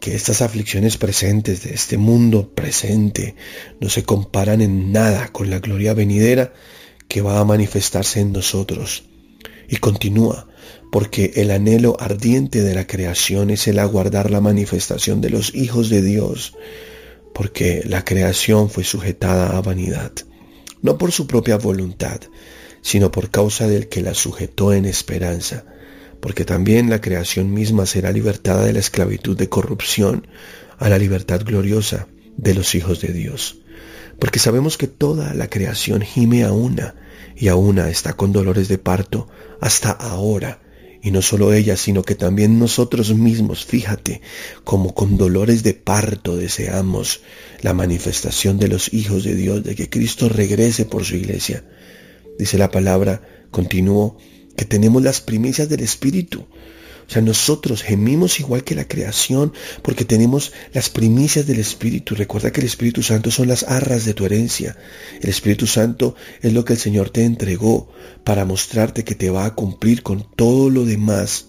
que 0.01 0.17
estas 0.17 0.43
aflicciones 0.43 0.97
presentes 0.97 1.63
de 1.63 1.73
este 1.73 1.97
mundo 1.97 2.53
presente 2.53 3.37
no 3.79 3.89
se 3.89 4.03
comparan 4.03 4.63
en 4.63 4.91
nada 4.91 5.29
con 5.29 5.49
la 5.49 5.61
gloria 5.61 5.95
venidera 5.95 6.53
que 7.07 7.23
va 7.23 7.39
a 7.39 7.45
manifestarse 7.45 8.19
en 8.19 8.33
nosotros. 8.33 9.05
Y 9.71 9.77
continúa, 9.77 10.49
porque 10.91 11.33
el 11.37 11.53
anhelo 11.53 11.97
ardiente 12.01 12.63
de 12.63 12.75
la 12.75 12.89
creación 12.89 13.51
es 13.51 13.69
el 13.69 13.79
aguardar 13.79 14.31
la 14.31 14.41
manifestación 14.41 15.21
de 15.21 15.31
los 15.31 15.55
hijos 15.55 15.89
de 15.89 16.03
Dios, 16.03 16.55
porque 17.33 17.83
la 17.87 18.05
creación 18.05 18.69
fue 18.69 18.83
sujetada 18.83 19.57
a 19.57 19.61
vanidad, 19.61 20.11
no 20.83 20.99
por 20.99 21.13
su 21.13 21.29
propia 21.29 21.57
voluntad, 21.57 22.21
sino 22.83 23.13
por 23.13 23.31
causa 23.31 23.69
del 23.69 23.89
que 23.89 24.03
la 24.03 24.15
sujetó 24.15 24.73
en 24.73 24.87
esperanza, 24.87 25.65
porque 26.21 26.45
también 26.45 26.91
la 26.91 27.01
creación 27.01 27.55
misma 27.55 27.87
será 27.87 28.11
libertada 28.11 28.65
de 28.65 28.73
la 28.73 28.81
esclavitud 28.81 29.37
de 29.37 29.49
corrupción 29.49 30.27
a 30.79 30.89
la 30.89 30.99
libertad 30.99 31.43
gloriosa 31.45 32.09
de 32.37 32.55
los 32.55 32.75
hijos 32.75 33.01
de 33.01 33.13
Dios. 33.13 33.60
Porque 34.21 34.39
sabemos 34.39 34.79
que 34.79 34.87
toda 34.87 35.35
la 35.35 35.49
creación 35.49 36.03
gime 36.03 36.45
a 36.45 36.53
una, 36.53 36.95
y 37.37 37.49
a 37.49 37.57
una 37.57 37.89
está 37.89 38.13
con 38.13 38.33
dolores 38.33 38.69
de 38.69 38.79
parto 38.79 39.29
hasta 39.61 39.91
ahora, 39.91 40.61
y 41.03 41.11
no 41.11 41.23
solo 41.23 41.55
ella, 41.55 41.77
sino 41.77 42.03
que 42.03 42.15
también 42.15 42.59
nosotros 42.59 43.15
mismos, 43.15 43.65
fíjate, 43.65 44.21
como 44.63 44.95
con 44.95 45.17
dolores 45.17 45.63
de 45.63 45.73
parto 45.73 46.37
deseamos 46.37 47.23
la 47.63 47.73
manifestación 47.73 48.59
de 48.59 48.69
los 48.69 48.93
hijos 48.93 49.25
de 49.25 49.35
Dios, 49.35 49.65
de 49.65 49.75
que 49.75 49.89
Cristo 49.89 50.29
regrese 50.29 50.85
por 50.85 51.05
su 51.05 51.17
iglesia. 51.17 51.65
Dice 52.39 52.59
la 52.59 52.71
palabra, 52.71 53.23
continuó, 53.51 54.19
que 54.57 54.67
tenemos 54.67 55.03
las 55.03 55.23
primicias 55.23 55.71
del 55.71 55.81
Espíritu. 55.81 56.47
O 57.11 57.13
sea, 57.13 57.23
nosotros 57.23 57.83
gemimos 57.83 58.39
igual 58.39 58.63
que 58.63 58.77
la 58.77 58.87
creación 58.87 59.53
porque 59.83 60.05
tenemos 60.05 60.53
las 60.73 60.91
primicias 60.91 61.45
del 61.45 61.59
Espíritu. 61.59 62.15
Recuerda 62.15 62.53
que 62.53 62.61
el 62.61 62.69
Espíritu 62.69 63.03
Santo 63.03 63.33
son 63.33 63.49
las 63.49 63.65
arras 63.65 64.05
de 64.05 64.15
tu 64.15 64.27
herencia. 64.27 64.77
El 65.21 65.29
Espíritu 65.29 65.67
Santo 65.67 66.15
es 66.41 66.53
lo 66.53 66.65
que 66.65 66.75
el 66.75 66.79
Señor 66.79 67.11
te 67.11 67.25
entregó 67.25 67.89
para 68.23 68.45
mostrarte 68.45 69.03
que 69.03 69.17
te 69.17 69.29
va 69.29 69.45
a 69.45 69.57
cumplir 69.57 70.05
con 70.05 70.25
todo 70.37 70.71
lo 70.71 70.85
demás, 70.85 71.49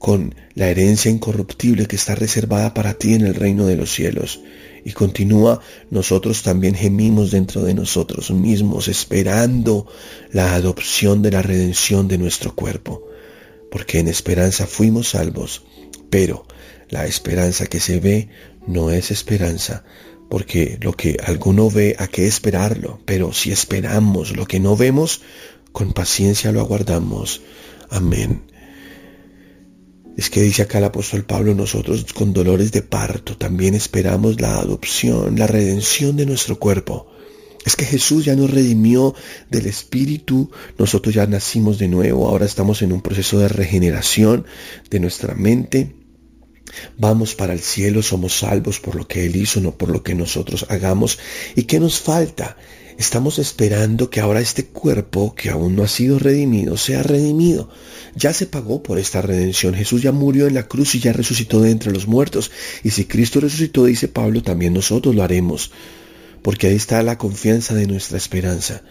con 0.00 0.34
la 0.56 0.66
herencia 0.66 1.08
incorruptible 1.08 1.86
que 1.86 1.94
está 1.94 2.16
reservada 2.16 2.74
para 2.74 2.94
ti 2.94 3.14
en 3.14 3.24
el 3.24 3.36
reino 3.36 3.68
de 3.68 3.76
los 3.76 3.92
cielos. 3.92 4.40
Y 4.84 4.90
continúa, 4.90 5.60
nosotros 5.90 6.42
también 6.42 6.74
gemimos 6.74 7.30
dentro 7.30 7.62
de 7.62 7.74
nosotros 7.74 8.32
mismos, 8.32 8.88
esperando 8.88 9.86
la 10.32 10.56
adopción 10.56 11.22
de 11.22 11.30
la 11.30 11.42
redención 11.42 12.08
de 12.08 12.18
nuestro 12.18 12.56
cuerpo 12.56 13.09
porque 13.70 13.98
en 13.98 14.08
esperanza 14.08 14.66
fuimos 14.66 15.10
salvos, 15.10 15.64
pero 16.10 16.46
la 16.88 17.06
esperanza 17.06 17.66
que 17.66 17.80
se 17.80 18.00
ve 18.00 18.28
no 18.66 18.90
es 18.90 19.10
esperanza, 19.10 19.84
porque 20.28 20.78
lo 20.80 20.92
que 20.92 21.16
alguno 21.24 21.70
ve, 21.70 21.96
¿a 21.98 22.08
qué 22.08 22.26
esperarlo? 22.26 23.00
Pero 23.04 23.32
si 23.32 23.52
esperamos 23.52 24.36
lo 24.36 24.46
que 24.46 24.60
no 24.60 24.76
vemos, 24.76 25.22
con 25.72 25.92
paciencia 25.92 26.52
lo 26.52 26.60
aguardamos. 26.60 27.42
Amén. 27.90 28.42
Es 30.16 30.28
que 30.28 30.42
dice 30.42 30.62
acá 30.62 30.78
el 30.78 30.84
apóstol 30.84 31.24
Pablo, 31.24 31.54
nosotros 31.54 32.04
con 32.12 32.32
dolores 32.32 32.72
de 32.72 32.82
parto 32.82 33.36
también 33.36 33.74
esperamos 33.74 34.40
la 34.40 34.58
adopción, 34.58 35.38
la 35.38 35.46
redención 35.46 36.16
de 36.16 36.26
nuestro 36.26 36.58
cuerpo. 36.58 37.10
Es 37.64 37.76
que 37.76 37.84
Jesús 37.84 38.24
ya 38.24 38.36
nos 38.36 38.50
redimió 38.50 39.14
del 39.50 39.66
Espíritu, 39.66 40.50
nosotros 40.78 41.14
ya 41.14 41.26
nacimos 41.26 41.78
de 41.78 41.88
nuevo, 41.88 42.28
ahora 42.28 42.46
estamos 42.46 42.80
en 42.82 42.92
un 42.92 43.02
proceso 43.02 43.38
de 43.38 43.48
regeneración 43.48 44.46
de 44.88 45.00
nuestra 45.00 45.34
mente. 45.34 45.94
Vamos 46.96 47.34
para 47.34 47.52
el 47.52 47.60
cielo, 47.60 48.02
somos 48.02 48.38
salvos 48.38 48.80
por 48.80 48.94
lo 48.94 49.06
que 49.06 49.26
Él 49.26 49.36
hizo, 49.36 49.60
no 49.60 49.76
por 49.76 49.90
lo 49.90 50.02
que 50.02 50.14
nosotros 50.14 50.66
hagamos. 50.68 51.18
¿Y 51.54 51.64
qué 51.64 51.80
nos 51.80 52.00
falta? 52.00 52.56
Estamos 52.96 53.38
esperando 53.38 54.10
que 54.10 54.20
ahora 54.20 54.40
este 54.40 54.66
cuerpo 54.66 55.34
que 55.34 55.50
aún 55.50 55.74
no 55.74 55.82
ha 55.82 55.88
sido 55.88 56.18
redimido 56.18 56.76
sea 56.76 57.02
redimido. 57.02 57.70
Ya 58.14 58.32
se 58.32 58.46
pagó 58.46 58.82
por 58.82 58.98
esta 58.98 59.22
redención. 59.22 59.74
Jesús 59.74 60.02
ya 60.02 60.12
murió 60.12 60.46
en 60.46 60.54
la 60.54 60.68
cruz 60.68 60.94
y 60.94 61.00
ya 61.00 61.12
resucitó 61.12 61.60
de 61.60 61.70
entre 61.70 61.92
los 61.92 62.06
muertos. 62.06 62.50
Y 62.84 62.90
si 62.90 63.06
Cristo 63.06 63.40
resucitó, 63.40 63.84
dice 63.84 64.08
Pablo, 64.08 64.42
también 64.42 64.74
nosotros 64.74 65.14
lo 65.14 65.22
haremos 65.22 65.72
porque 66.42 66.68
ahí 66.68 66.76
está 66.76 67.02
la 67.02 67.18
confianza 67.18 67.74
de 67.74 67.86
nuestra 67.86 68.16
esperanza. 68.16 68.82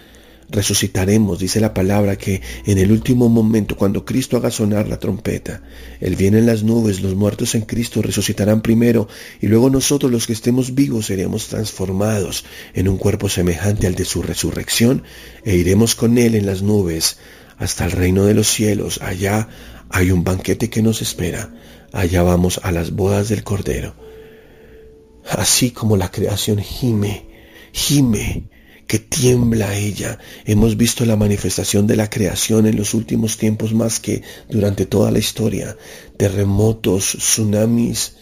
Resucitaremos, 0.51 1.37
dice 1.37 1.59
la 1.59 1.75
palabra, 1.75 2.15
que 2.15 2.41
en 2.65 2.79
el 2.79 2.91
último 2.91 3.29
momento, 3.29 3.77
cuando 3.77 4.03
Cristo 4.03 4.35
haga 4.35 4.49
sonar 4.49 4.87
la 4.87 4.99
trompeta, 4.99 5.61
Él 5.99 6.15
viene 6.15 6.39
en 6.39 6.47
las 6.47 6.63
nubes, 6.63 7.01
los 7.01 7.13
muertos 7.13 7.53
en 7.53 7.61
Cristo 7.61 8.01
resucitarán 8.01 8.61
primero, 8.61 9.07
y 9.41 9.47
luego 9.47 9.69
nosotros 9.69 10.11
los 10.11 10.25
que 10.25 10.33
estemos 10.33 10.73
vivos 10.73 11.05
seremos 11.05 11.47
transformados 11.49 12.45
en 12.73 12.89
un 12.89 12.97
cuerpo 12.97 13.29
semejante 13.29 13.85
al 13.85 13.93
de 13.93 14.05
su 14.05 14.23
resurrección, 14.23 15.03
e 15.43 15.55
iremos 15.55 15.93
con 15.93 16.17
Él 16.17 16.33
en 16.33 16.47
las 16.47 16.63
nubes 16.63 17.17
hasta 17.59 17.85
el 17.85 17.91
reino 17.91 18.25
de 18.25 18.33
los 18.33 18.47
cielos. 18.47 18.99
Allá 19.03 19.49
hay 19.91 20.09
un 20.09 20.23
banquete 20.23 20.71
que 20.71 20.81
nos 20.81 21.03
espera, 21.03 21.53
allá 21.91 22.23
vamos 22.23 22.59
a 22.63 22.71
las 22.71 22.89
bodas 22.91 23.29
del 23.29 23.43
Cordero. 23.43 23.93
Así 25.29 25.69
como 25.69 25.95
la 25.95 26.09
creación 26.09 26.57
gime, 26.57 27.28
gime, 27.71 28.49
que 28.89 28.97
tiembla 28.97 29.77
ella. 29.77 30.17
Hemos 30.45 30.75
visto 30.75 31.05
la 31.05 31.15
manifestación 31.15 31.85
de 31.85 31.95
la 31.95 32.09
creación 32.09 32.65
en 32.65 32.75
los 32.75 32.95
últimos 32.95 33.37
tiempos 33.37 33.71
más 33.71 33.99
que 33.99 34.23
durante 34.49 34.87
toda 34.87 35.11
la 35.11 35.19
historia. 35.19 35.77
Terremotos, 36.17 37.15
tsunamis. 37.19 38.15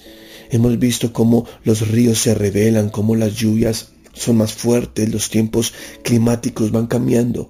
Hemos 0.50 0.77
visto 0.77 1.13
cómo 1.13 1.48
los 1.63 1.88
ríos 1.88 2.20
se 2.20 2.34
revelan, 2.34 2.89
cómo 2.89 3.16
las 3.16 3.36
lluvias 3.36 3.92
son 4.13 4.38
más 4.38 4.51
fuertes, 4.51 5.10
los 5.10 5.30
tiempos 5.30 5.74
climáticos 6.04 6.72
van 6.72 6.88
cambiando. 6.88 7.50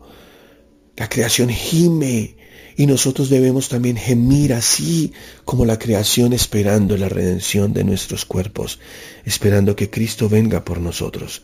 La 0.96 1.10
creación 1.10 1.50
gime 1.50 2.38
y 2.76 2.86
nosotros 2.86 3.30
debemos 3.30 3.68
también 3.68 3.98
gemir 3.98 4.54
así 4.54 5.12
como 5.44 5.66
la 5.66 5.80
creación 5.80 6.34
esperando 6.34 6.96
la 6.98 7.10
redención 7.10 7.74
de 7.74 7.84
nuestros 7.84 8.26
cuerpos, 8.26 8.80
esperando 9.26 9.76
que 9.76 9.90
Cristo 9.90 10.30
venga 10.30 10.64
por 10.64 10.80
nosotros. 10.80 11.42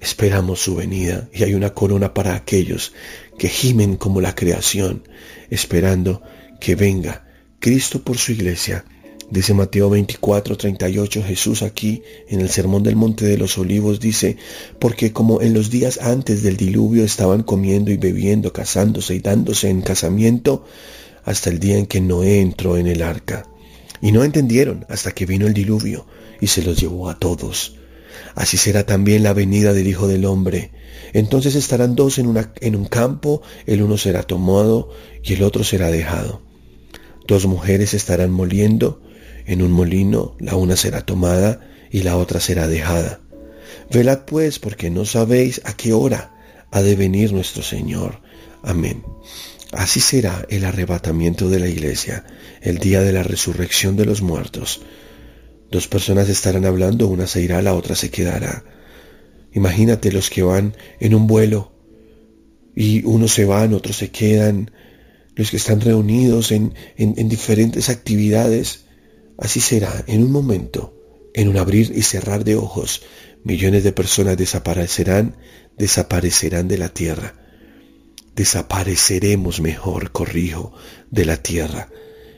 Esperamos 0.00 0.60
su 0.60 0.76
venida 0.76 1.28
y 1.32 1.42
hay 1.42 1.54
una 1.54 1.74
corona 1.74 2.14
para 2.14 2.36
aquellos 2.36 2.92
que 3.36 3.48
gimen 3.48 3.96
como 3.96 4.20
la 4.20 4.34
creación, 4.34 5.02
esperando 5.50 6.22
que 6.60 6.76
venga 6.76 7.26
Cristo 7.58 8.02
por 8.02 8.16
su 8.16 8.32
iglesia. 8.32 8.84
Dice 9.30 9.54
Mateo 9.54 9.90
24, 9.90 10.56
38, 10.56 11.22
Jesús 11.24 11.62
aquí 11.62 12.02
en 12.28 12.40
el 12.40 12.48
Sermón 12.48 12.82
del 12.84 12.96
Monte 12.96 13.26
de 13.26 13.36
los 13.36 13.58
Olivos 13.58 13.98
dice, 13.98 14.36
porque 14.78 15.12
como 15.12 15.42
en 15.42 15.52
los 15.52 15.68
días 15.68 15.98
antes 16.00 16.42
del 16.42 16.56
diluvio 16.56 17.04
estaban 17.04 17.42
comiendo 17.42 17.90
y 17.90 17.96
bebiendo, 17.96 18.52
casándose 18.52 19.16
y 19.16 19.18
dándose 19.18 19.68
en 19.68 19.82
casamiento, 19.82 20.64
hasta 21.24 21.50
el 21.50 21.58
día 21.58 21.76
en 21.76 21.86
que 21.86 22.00
Noé 22.00 22.40
entró 22.40 22.78
en 22.78 22.86
el 22.86 23.02
arca. 23.02 23.46
Y 24.00 24.12
no 24.12 24.22
entendieron 24.22 24.86
hasta 24.88 25.10
que 25.10 25.26
vino 25.26 25.46
el 25.46 25.54
diluvio 25.54 26.06
y 26.40 26.46
se 26.46 26.62
los 26.62 26.80
llevó 26.80 27.10
a 27.10 27.18
todos 27.18 27.74
así 28.34 28.56
será 28.56 28.84
también 28.84 29.22
la 29.22 29.32
venida 29.32 29.72
del 29.72 29.86
Hijo 29.86 30.08
del 30.08 30.24
Hombre. 30.24 30.70
Entonces 31.12 31.54
estarán 31.54 31.94
dos 31.94 32.18
en, 32.18 32.26
un 32.28 32.84
campo, 32.84 33.42
el 33.66 33.82
uno 33.82 33.96
será 33.96 34.22
tomado 34.22 34.90
y 35.22 35.34
el 35.34 35.42
otro 35.42 35.64
será 35.64 35.90
dejado. 35.90 36.42
Dos 37.26 37.46
mujeres 37.46 37.94
estarán 37.94 38.30
moliendo 38.30 39.02
en 39.46 39.62
un 39.62 39.72
molino, 39.72 40.36
la 40.38 40.56
una 40.56 40.76
será 40.76 41.02
tomada 41.02 41.60
y 41.90 42.02
la 42.02 42.16
otra 42.16 42.40
será 42.40 42.68
dejada. 42.68 43.20
Velad 43.90 44.24
pues, 44.26 44.58
porque 44.58 44.90
no 44.90 45.04
sabéis 45.04 45.62
a 45.64 45.74
qué 45.74 45.92
hora 45.92 46.34
ha 46.70 46.82
de 46.82 46.96
venir 46.96 47.32
nuestro 47.32 47.62
Señor. 47.62 48.20
Amén. 48.62 49.02
Así 49.72 50.00
será 50.00 50.46
el 50.48 50.64
arrebatamiento 50.64 51.48
de 51.48 51.60
la 51.60 51.68
iglesia, 51.68 52.24
el 52.60 52.78
día 52.78 53.02
de 53.02 53.12
la 53.12 53.22
resurrección 53.22 53.96
de 53.96 54.06
los 54.06 54.22
muertos. 54.22 54.80
Dos 55.70 55.86
personas 55.88 56.28
estarán 56.28 56.64
hablando, 56.64 57.08
una 57.08 57.26
se 57.26 57.42
irá, 57.42 57.60
la 57.60 57.74
otra 57.74 57.94
se 57.94 58.10
quedará. 58.10 58.64
Imagínate 59.52 60.12
los 60.12 60.30
que 60.30 60.42
van 60.42 60.74
en 61.00 61.14
un 61.14 61.26
vuelo 61.26 61.72
y 62.74 63.04
unos 63.04 63.32
se 63.32 63.44
van, 63.44 63.74
otros 63.74 63.96
se 63.96 64.10
quedan, 64.10 64.70
los 65.34 65.50
que 65.50 65.56
están 65.56 65.80
reunidos 65.80 66.52
en, 66.52 66.74
en, 66.96 67.28
diferentes 67.28 67.88
actividades. 67.88 68.84
Así 69.36 69.60
será 69.60 70.04
en 70.06 70.22
un 70.22 70.32
momento, 70.32 70.94
en 71.34 71.48
un 71.48 71.56
abrir 71.56 71.92
y 71.94 72.02
cerrar 72.02 72.44
de 72.44 72.56
ojos, 72.56 73.02
millones 73.44 73.84
de 73.84 73.92
personas 73.92 74.36
desaparecerán, 74.36 75.36
desaparecerán 75.76 76.66
de 76.68 76.78
la 76.78 76.88
tierra. 76.88 77.34
Desapareceremos 78.34 79.60
mejor, 79.60 80.12
corrijo, 80.12 80.72
de 81.10 81.24
la 81.24 81.42
tierra. 81.42 81.88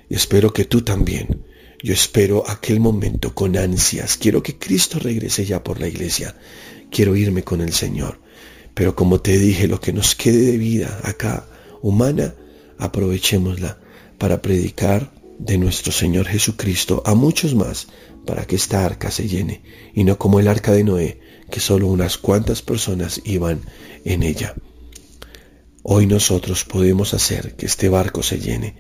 Espero 0.08 0.52
que 0.52 0.64
tú 0.64 0.82
también. 0.82 1.49
Yo 1.82 1.94
espero 1.94 2.44
aquel 2.48 2.78
momento 2.78 3.34
con 3.34 3.56
ansias. 3.56 4.18
Quiero 4.18 4.42
que 4.42 4.58
Cristo 4.58 4.98
regrese 4.98 5.44
ya 5.46 5.64
por 5.64 5.80
la 5.80 5.88
iglesia. 5.88 6.36
Quiero 6.90 7.16
irme 7.16 7.42
con 7.42 7.60
el 7.60 7.72
Señor. 7.72 8.20
Pero 8.74 8.94
como 8.94 9.20
te 9.20 9.38
dije, 9.38 9.66
lo 9.66 9.80
que 9.80 9.92
nos 9.92 10.14
quede 10.14 10.52
de 10.52 10.58
vida 10.58 11.00
acá 11.04 11.46
humana, 11.80 12.34
aprovechémosla 12.78 13.78
para 14.18 14.42
predicar 14.42 15.10
de 15.38 15.56
nuestro 15.56 15.90
Señor 15.90 16.26
Jesucristo 16.26 17.02
a 17.06 17.14
muchos 17.14 17.54
más, 17.54 17.88
para 18.26 18.46
que 18.46 18.56
esta 18.56 18.84
arca 18.84 19.10
se 19.10 19.26
llene, 19.26 19.62
y 19.94 20.04
no 20.04 20.18
como 20.18 20.38
el 20.38 20.48
arca 20.48 20.72
de 20.72 20.84
Noé, 20.84 21.20
que 21.50 21.60
solo 21.60 21.86
unas 21.86 22.18
cuantas 22.18 22.60
personas 22.60 23.22
iban 23.24 23.60
en 24.04 24.22
ella. 24.22 24.54
Hoy 25.82 26.06
nosotros 26.06 26.64
podemos 26.64 27.14
hacer 27.14 27.56
que 27.56 27.64
este 27.64 27.88
barco 27.88 28.22
se 28.22 28.38
llene. 28.38 28.76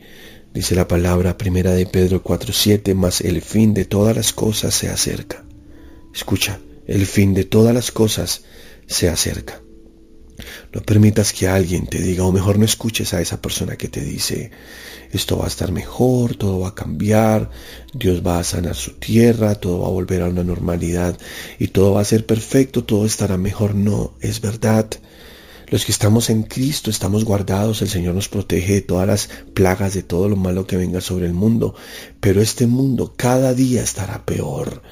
Dice 0.52 0.74
la 0.74 0.88
palabra 0.88 1.38
primera 1.38 1.72
de 1.72 1.86
Pedro 1.86 2.24
4:7, 2.24 2.94
mas 2.94 3.20
el 3.20 3.40
fin 3.40 3.72
de 3.72 3.84
todas 3.84 4.16
las 4.16 4.32
cosas 4.32 4.74
se 4.74 4.88
acerca. 4.88 5.44
Escucha, 6.12 6.58
el 6.86 7.06
fin 7.06 7.34
de 7.34 7.44
todas 7.44 7.72
las 7.72 7.92
cosas 7.92 8.42
se 8.86 9.08
acerca. 9.08 9.62
No 10.72 10.80
permitas 10.82 11.32
que 11.32 11.46
alguien 11.46 11.86
te 11.86 12.00
diga, 12.00 12.24
o 12.24 12.32
mejor 12.32 12.58
no 12.58 12.64
escuches 12.64 13.14
a 13.14 13.20
esa 13.20 13.40
persona 13.40 13.76
que 13.76 13.88
te 13.88 14.00
dice, 14.00 14.50
esto 15.12 15.38
va 15.38 15.44
a 15.44 15.48
estar 15.48 15.70
mejor, 15.70 16.34
todo 16.34 16.60
va 16.60 16.68
a 16.68 16.74
cambiar, 16.74 17.50
Dios 17.92 18.26
va 18.26 18.38
a 18.38 18.44
sanar 18.44 18.74
su 18.74 18.94
tierra, 18.94 19.54
todo 19.54 19.80
va 19.80 19.86
a 19.88 19.92
volver 19.92 20.22
a 20.22 20.28
una 20.28 20.42
normalidad 20.42 21.16
y 21.58 21.68
todo 21.68 21.94
va 21.94 22.00
a 22.00 22.04
ser 22.04 22.26
perfecto, 22.26 22.84
todo 22.84 23.06
estará 23.06 23.36
mejor. 23.36 23.74
No, 23.74 24.14
es 24.20 24.40
verdad. 24.40 24.88
Los 25.70 25.84
que 25.84 25.92
estamos 25.92 26.30
en 26.30 26.42
Cristo 26.42 26.90
estamos 26.90 27.24
guardados, 27.24 27.80
el 27.80 27.88
Señor 27.88 28.16
nos 28.16 28.28
protege 28.28 28.74
de 28.74 28.80
todas 28.80 29.06
las 29.06 29.30
plagas, 29.54 29.94
de 29.94 30.02
todo 30.02 30.28
lo 30.28 30.34
malo 30.34 30.66
que 30.66 30.76
venga 30.76 31.00
sobre 31.00 31.26
el 31.26 31.32
mundo, 31.32 31.76
pero 32.18 32.42
este 32.42 32.66
mundo 32.66 33.14
cada 33.16 33.54
día 33.54 33.80
estará 33.80 34.26
peor. 34.26 34.82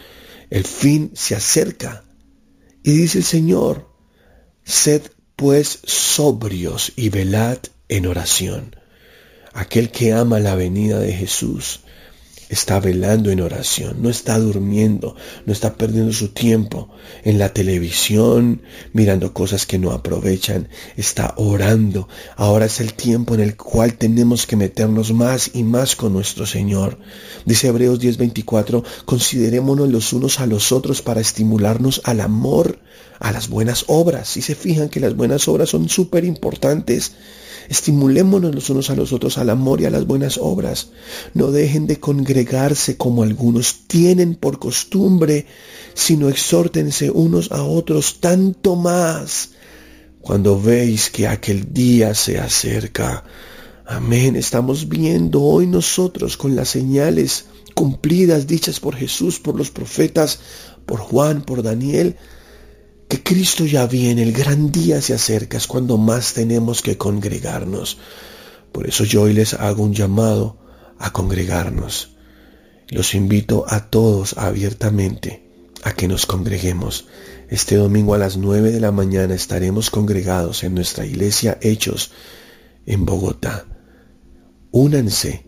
El 0.50 0.64
fin 0.64 1.10
se 1.14 1.34
acerca. 1.34 2.04
Y 2.84 2.92
dice 2.92 3.18
el 3.18 3.24
Señor, 3.24 3.92
sed 4.62 5.02
pues 5.34 5.80
sobrios 5.84 6.92
y 6.94 7.08
velad 7.08 7.58
en 7.88 8.06
oración. 8.06 8.76
Aquel 9.52 9.90
que 9.90 10.12
ama 10.12 10.38
la 10.38 10.54
venida 10.54 11.00
de 11.00 11.12
Jesús 11.12 11.80
está 12.48 12.80
velando 12.80 13.30
en 13.30 13.40
oración, 13.40 14.02
no 14.02 14.08
está 14.08 14.38
durmiendo, 14.38 15.16
no 15.44 15.52
está 15.52 15.74
perdiendo 15.74 16.12
su 16.12 16.28
tiempo 16.28 16.88
en 17.24 17.38
la 17.38 17.52
televisión, 17.52 18.62
mirando 18.92 19.34
cosas 19.34 19.66
que 19.66 19.78
no 19.78 19.92
aprovechan, 19.92 20.68
está 20.96 21.34
orando. 21.36 22.08
Ahora 22.36 22.66
es 22.66 22.80
el 22.80 22.94
tiempo 22.94 23.34
en 23.34 23.40
el 23.40 23.56
cual 23.56 23.94
tenemos 23.94 24.46
que 24.46 24.56
meternos 24.56 25.12
más 25.12 25.50
y 25.54 25.62
más 25.62 25.96
con 25.96 26.12
nuestro 26.12 26.46
Señor. 26.46 26.98
Dice 27.44 27.68
Hebreos 27.68 28.00
10:24, 28.00 28.82
considerémonos 29.04 29.88
los 29.88 30.12
unos 30.12 30.40
a 30.40 30.46
los 30.46 30.72
otros 30.72 31.02
para 31.02 31.20
estimularnos 31.20 32.00
al 32.04 32.20
amor, 32.20 32.78
a 33.18 33.32
las 33.32 33.48
buenas 33.48 33.84
obras. 33.88 34.28
Si 34.28 34.42
se 34.42 34.54
fijan 34.54 34.88
que 34.88 35.00
las 35.00 35.14
buenas 35.14 35.48
obras 35.48 35.68
son 35.68 35.88
súper 35.88 36.24
importantes, 36.24 37.12
Estimulémonos 37.68 38.54
los 38.54 38.70
unos 38.70 38.90
a 38.90 38.96
los 38.96 39.12
otros 39.12 39.36
al 39.38 39.50
amor 39.50 39.80
y 39.80 39.84
a 39.84 39.90
las 39.90 40.06
buenas 40.06 40.38
obras. 40.38 40.90
No 41.34 41.50
dejen 41.50 41.86
de 41.86 42.00
congregarse 42.00 42.96
como 42.96 43.22
algunos 43.22 43.86
tienen 43.86 44.34
por 44.34 44.58
costumbre, 44.58 45.46
sino 45.94 46.28
exhórtense 46.28 47.10
unos 47.10 47.52
a 47.52 47.62
otros 47.62 48.20
tanto 48.20 48.76
más 48.76 49.50
cuando 50.20 50.60
veis 50.60 51.10
que 51.10 51.26
aquel 51.26 51.72
día 51.72 52.14
se 52.14 52.38
acerca. 52.38 53.24
Amén. 53.86 54.36
Estamos 54.36 54.88
viendo 54.88 55.42
hoy 55.42 55.66
nosotros 55.66 56.36
con 56.36 56.54
las 56.54 56.68
señales 56.68 57.46
cumplidas, 57.74 58.46
dichas 58.46 58.80
por 58.80 58.96
Jesús, 58.96 59.40
por 59.40 59.56
los 59.56 59.70
profetas, 59.70 60.40
por 60.84 61.00
Juan, 61.00 61.42
por 61.42 61.62
Daniel, 61.62 62.16
que 63.08 63.22
Cristo 63.22 63.64
ya 63.64 63.86
viene, 63.86 64.22
el 64.22 64.32
gran 64.32 64.70
día 64.70 65.00
se 65.00 65.14
acerca, 65.14 65.56
es 65.56 65.66
cuando 65.66 65.96
más 65.96 66.34
tenemos 66.34 66.82
que 66.82 66.98
congregarnos. 66.98 67.98
Por 68.70 68.86
eso 68.86 69.04
yo 69.04 69.22
hoy 69.22 69.32
les 69.32 69.54
hago 69.54 69.82
un 69.82 69.94
llamado 69.94 70.58
a 70.98 71.10
congregarnos. 71.10 72.16
Los 72.88 73.14
invito 73.14 73.64
a 73.66 73.88
todos 73.88 74.36
abiertamente 74.36 75.42
a 75.84 75.92
que 75.94 76.06
nos 76.06 76.26
congreguemos. 76.26 77.06
Este 77.48 77.76
domingo 77.76 78.12
a 78.12 78.18
las 78.18 78.36
9 78.36 78.72
de 78.72 78.80
la 78.80 78.92
mañana 78.92 79.34
estaremos 79.34 79.88
congregados 79.90 80.62
en 80.62 80.74
nuestra 80.74 81.06
iglesia 81.06 81.58
Hechos 81.62 82.12
en 82.84 83.06
Bogotá. 83.06 83.64
Únanse, 84.70 85.46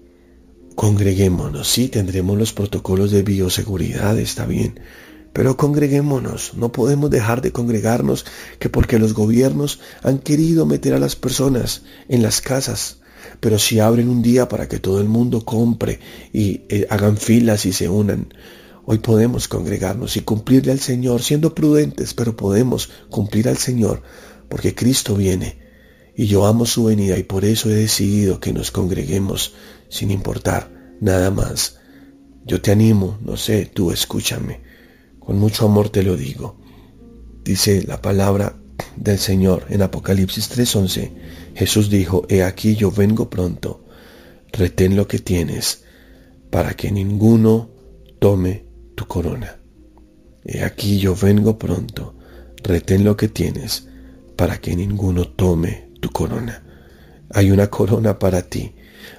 congreguémonos. 0.77 1.69
Sí, 1.69 1.89
tendremos 1.89 2.39
los 2.39 2.55
protocolos 2.55 3.11
de 3.11 3.23
bioseguridad, 3.23 4.19
está 4.19 4.47
bien 4.47 4.81
pero 5.33 5.57
congreguémonos, 5.57 6.55
no 6.55 6.73
podemos 6.73 7.11
dejar 7.11 7.41
de 7.41 7.53
congregarnos 7.53 8.27
que 8.59 8.69
porque 8.69 8.99
los 8.99 9.15
gobiernos 9.15 9.81
han 10.03 10.19
querido 10.19 10.67
meter 10.67 10.93
a 10.95 10.99
las 10.99 11.15
personas 11.15 11.83
en 12.09 12.23
las 12.23 12.41
casas, 12.41 12.99
pero 13.39 13.59
si 13.59 13.79
abren 13.79 14.09
un 14.09 14.23
día 14.23 14.49
para 14.49 14.69
que 14.69 14.81
todo 14.81 15.01
el 15.01 15.09
mundo 15.09 15.45
compre 15.45 16.01
y 16.33 16.63
eh, 16.69 16.87
hagan 16.91 17.17
filas 17.17 17.65
y 17.65 17.73
se 17.73 17.89
unan, 17.89 18.35
hoy 18.85 18.99
podemos 18.99 19.47
congregarnos 19.47 20.17
y 20.17 20.23
cumplirle 20.23 20.73
al 20.73 20.81
Señor, 20.81 21.23
siendo 21.23 21.55
prudentes, 21.55 22.13
pero 22.13 22.37
podemos 22.37 22.91
cumplir 23.09 23.49
al 23.49 23.57
Señor, 23.57 24.03
porque 24.49 24.75
Cristo 24.75 25.15
viene 25.15 25.59
y 26.17 26.27
yo 26.27 26.45
amo 26.45 26.67
su 26.67 26.85
venida 26.85 27.17
y 27.19 27.23
por 27.23 27.45
eso 27.45 27.71
he 27.71 27.75
decidido 27.75 28.41
que 28.41 28.53
nos 28.53 28.73
congreguemos 28.73 29.55
sin 29.89 30.11
importar 30.11 30.97
nada 31.01 31.31
más. 31.31 31.79
Yo 32.45 32.61
te 32.61 32.73
animo, 32.73 33.17
no 33.23 33.37
sé, 33.37 33.71
tú 33.73 33.93
escúchame 33.93 34.70
con 35.21 35.39
mucho 35.39 35.67
amor 35.67 35.89
te 35.91 36.03
lo 36.03 36.17
digo. 36.17 36.57
Dice 37.45 37.83
la 37.87 38.03
palabra 38.03 38.57
del 38.97 39.19
Señor 39.19 39.67
en 39.71 39.83
Apocalipsis 39.83 40.51
3:11. 40.51 41.13
Jesús 41.55 41.91
dijo, 41.91 42.27
He 42.29 42.43
aquí 42.43 42.75
yo 42.75 42.91
vengo 42.91 43.31
pronto, 43.31 43.85
retén 44.53 44.97
lo 44.97 45.07
que 45.07 45.19
tienes, 45.19 45.85
para 46.51 46.75
que 46.75 46.91
ninguno 46.91 47.71
tome 48.19 48.65
tu 48.95 49.07
corona. 49.07 49.61
He 50.45 50.65
aquí 50.65 50.99
yo 50.99 51.15
vengo 51.15 51.59
pronto, 51.59 52.17
retén 52.63 53.05
lo 53.05 53.17
que 53.17 53.29
tienes, 53.29 53.89
para 54.37 54.61
que 54.61 54.75
ninguno 54.75 55.29
tome 55.29 55.91
tu 56.01 56.11
corona. 56.11 56.65
Hay 57.33 57.51
una 57.51 57.69
corona 57.69 58.19
para 58.19 58.43
ti, 58.43 58.75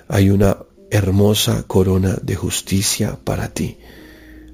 hay 0.07 0.29
una 0.29 0.57
hermosa 0.89 1.63
corona 1.63 2.17
de 2.21 2.35
justicia 2.35 3.17
para 3.23 3.53
ti. 3.53 3.77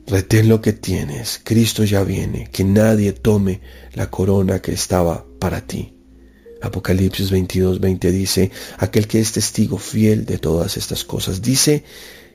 Retén 0.07 0.47
lo 0.47 0.61
que 0.61 0.71
tienes, 0.71 1.41
Cristo 1.43 1.83
ya 1.83 2.01
viene, 2.01 2.49
que 2.49 2.63
nadie 2.63 3.11
tome 3.11 3.59
la 3.93 4.09
corona 4.09 4.61
que 4.61 4.71
estaba 4.71 5.25
para 5.37 5.67
ti. 5.67 5.97
Apocalipsis 6.61 7.29
22, 7.29 7.81
20 7.81 8.11
dice, 8.11 8.51
aquel 8.77 9.05
que 9.05 9.19
es 9.19 9.33
testigo 9.33 9.77
fiel 9.77 10.25
de 10.25 10.37
todas 10.37 10.77
estas 10.77 11.03
cosas, 11.03 11.41
dice, 11.41 11.83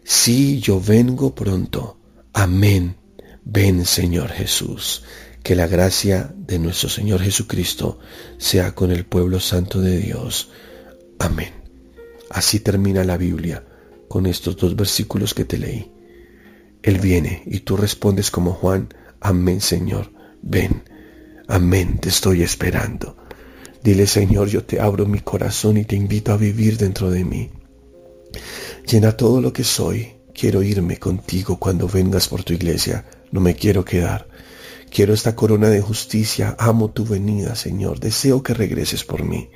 sí, 0.04 0.61
yo 0.61 0.82
vengo 0.82 1.35
pronto. 1.35 1.98
Amén. 2.35 2.96
Ven, 3.42 3.87
Señor 3.87 4.28
Jesús. 4.28 5.04
Que 5.42 5.56
la 5.56 5.66
gracia 5.66 6.32
de 6.37 6.58
nuestro 6.58 6.90
Señor 6.90 7.22
Jesucristo 7.22 7.98
sea 8.37 8.74
con 8.74 8.92
el 8.92 9.06
pueblo 9.06 9.40
santo 9.40 9.80
de 9.80 9.96
Dios. 9.96 10.50
Amén. 11.18 11.52
Así 12.28 12.61
termina 12.61 13.02
la 13.02 13.16
Biblia 13.16 13.64
con 14.08 14.26
estos 14.26 14.56
dos 14.58 14.76
versículos 14.76 15.32
que 15.32 15.46
te 15.46 15.56
leí. 15.56 15.91
Él 16.82 16.98
viene 16.98 17.42
y 17.46 17.60
tú 17.60 17.76
respondes 17.76 18.30
como 18.30 18.52
Juan, 18.52 18.92
amén 19.20 19.60
Señor, 19.60 20.12
ven, 20.42 20.82
amén, 21.48 21.98
te 21.98 22.08
estoy 22.08 22.42
esperando. 22.42 23.16
Dile 23.82 24.06
Señor, 24.06 24.48
yo 24.48 24.64
te 24.64 24.80
abro 24.80 25.06
mi 25.06 25.20
corazón 25.20 25.76
y 25.76 25.84
te 25.84 25.96
invito 25.96 26.32
a 26.32 26.36
vivir 26.36 26.78
dentro 26.78 27.10
de 27.10 27.24
mí. 27.24 27.50
Llena 28.86 29.16
todo 29.16 29.40
lo 29.40 29.52
que 29.52 29.64
soy. 29.64 30.14
Quiero 30.34 30.62
irme 30.62 30.98
contigo 30.98 31.58
cuando 31.58 31.86
vengas 31.88 32.28
por 32.28 32.42
tu 32.42 32.52
iglesia. 32.52 33.04
No 33.30 33.40
me 33.40 33.54
quiero 33.54 33.84
quedar. 33.84 34.28
Quiero 34.90 35.14
esta 35.14 35.34
corona 35.34 35.68
de 35.68 35.80
justicia. 35.80 36.56
Amo 36.58 36.90
tu 36.90 37.04
venida, 37.04 37.54
Señor. 37.54 38.00
Deseo 38.00 38.42
que 38.42 38.54
regreses 38.54 39.04
por 39.04 39.24
mí. 39.24 39.50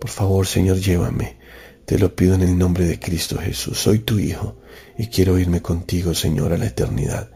Por 0.00 0.10
favor, 0.10 0.46
Señor, 0.46 0.78
llévame. 0.78 1.38
Te 1.90 1.98
lo 1.98 2.14
pido 2.14 2.36
en 2.36 2.42
el 2.42 2.56
nombre 2.56 2.84
de 2.84 3.00
Cristo 3.00 3.36
Jesús. 3.36 3.76
Soy 3.76 3.98
tu 3.98 4.20
Hijo 4.20 4.54
y 4.96 5.08
quiero 5.08 5.40
irme 5.40 5.60
contigo, 5.60 6.14
Señor, 6.14 6.52
a 6.52 6.56
la 6.56 6.66
eternidad. 6.66 7.30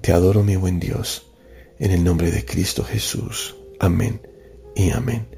Te 0.00 0.12
adoro 0.12 0.42
mi 0.42 0.56
buen 0.56 0.80
Dios, 0.80 1.28
en 1.78 1.92
el 1.92 2.02
nombre 2.02 2.32
de 2.32 2.44
Cristo 2.44 2.82
Jesús. 2.82 3.54
Amén 3.78 4.20
y 4.74 4.90
amén. 4.90 5.28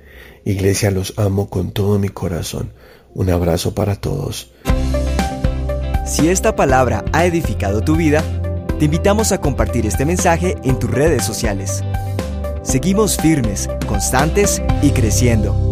Iglesia, 0.47 0.91
los 0.91 1.13
amo 1.19 1.51
con 1.51 1.73
todo 1.73 1.99
mi 1.99 2.09
corazón. 2.09 2.73
Un 3.13 3.29
abrazo 3.29 3.75
para 3.75 3.97
todos. 3.97 4.51
Si 6.07 6.31
esta 6.31 6.57
palabra 6.57 7.05
ha 7.13 7.27
edificado 7.27 7.83
tu 7.83 7.95
vida, 7.95 8.25
te 8.79 8.87
invitamos 8.87 9.33
a 9.33 9.41
compartir 9.43 9.85
este 9.85 10.07
mensaje 10.07 10.57
en 10.65 10.79
tus 10.79 10.91
redes 10.91 11.27
sociales. 11.27 11.85
Seguimos 12.63 13.19
firmes, 13.19 13.69
constantes 13.87 14.63
y 14.81 14.93
creciendo 14.93 15.66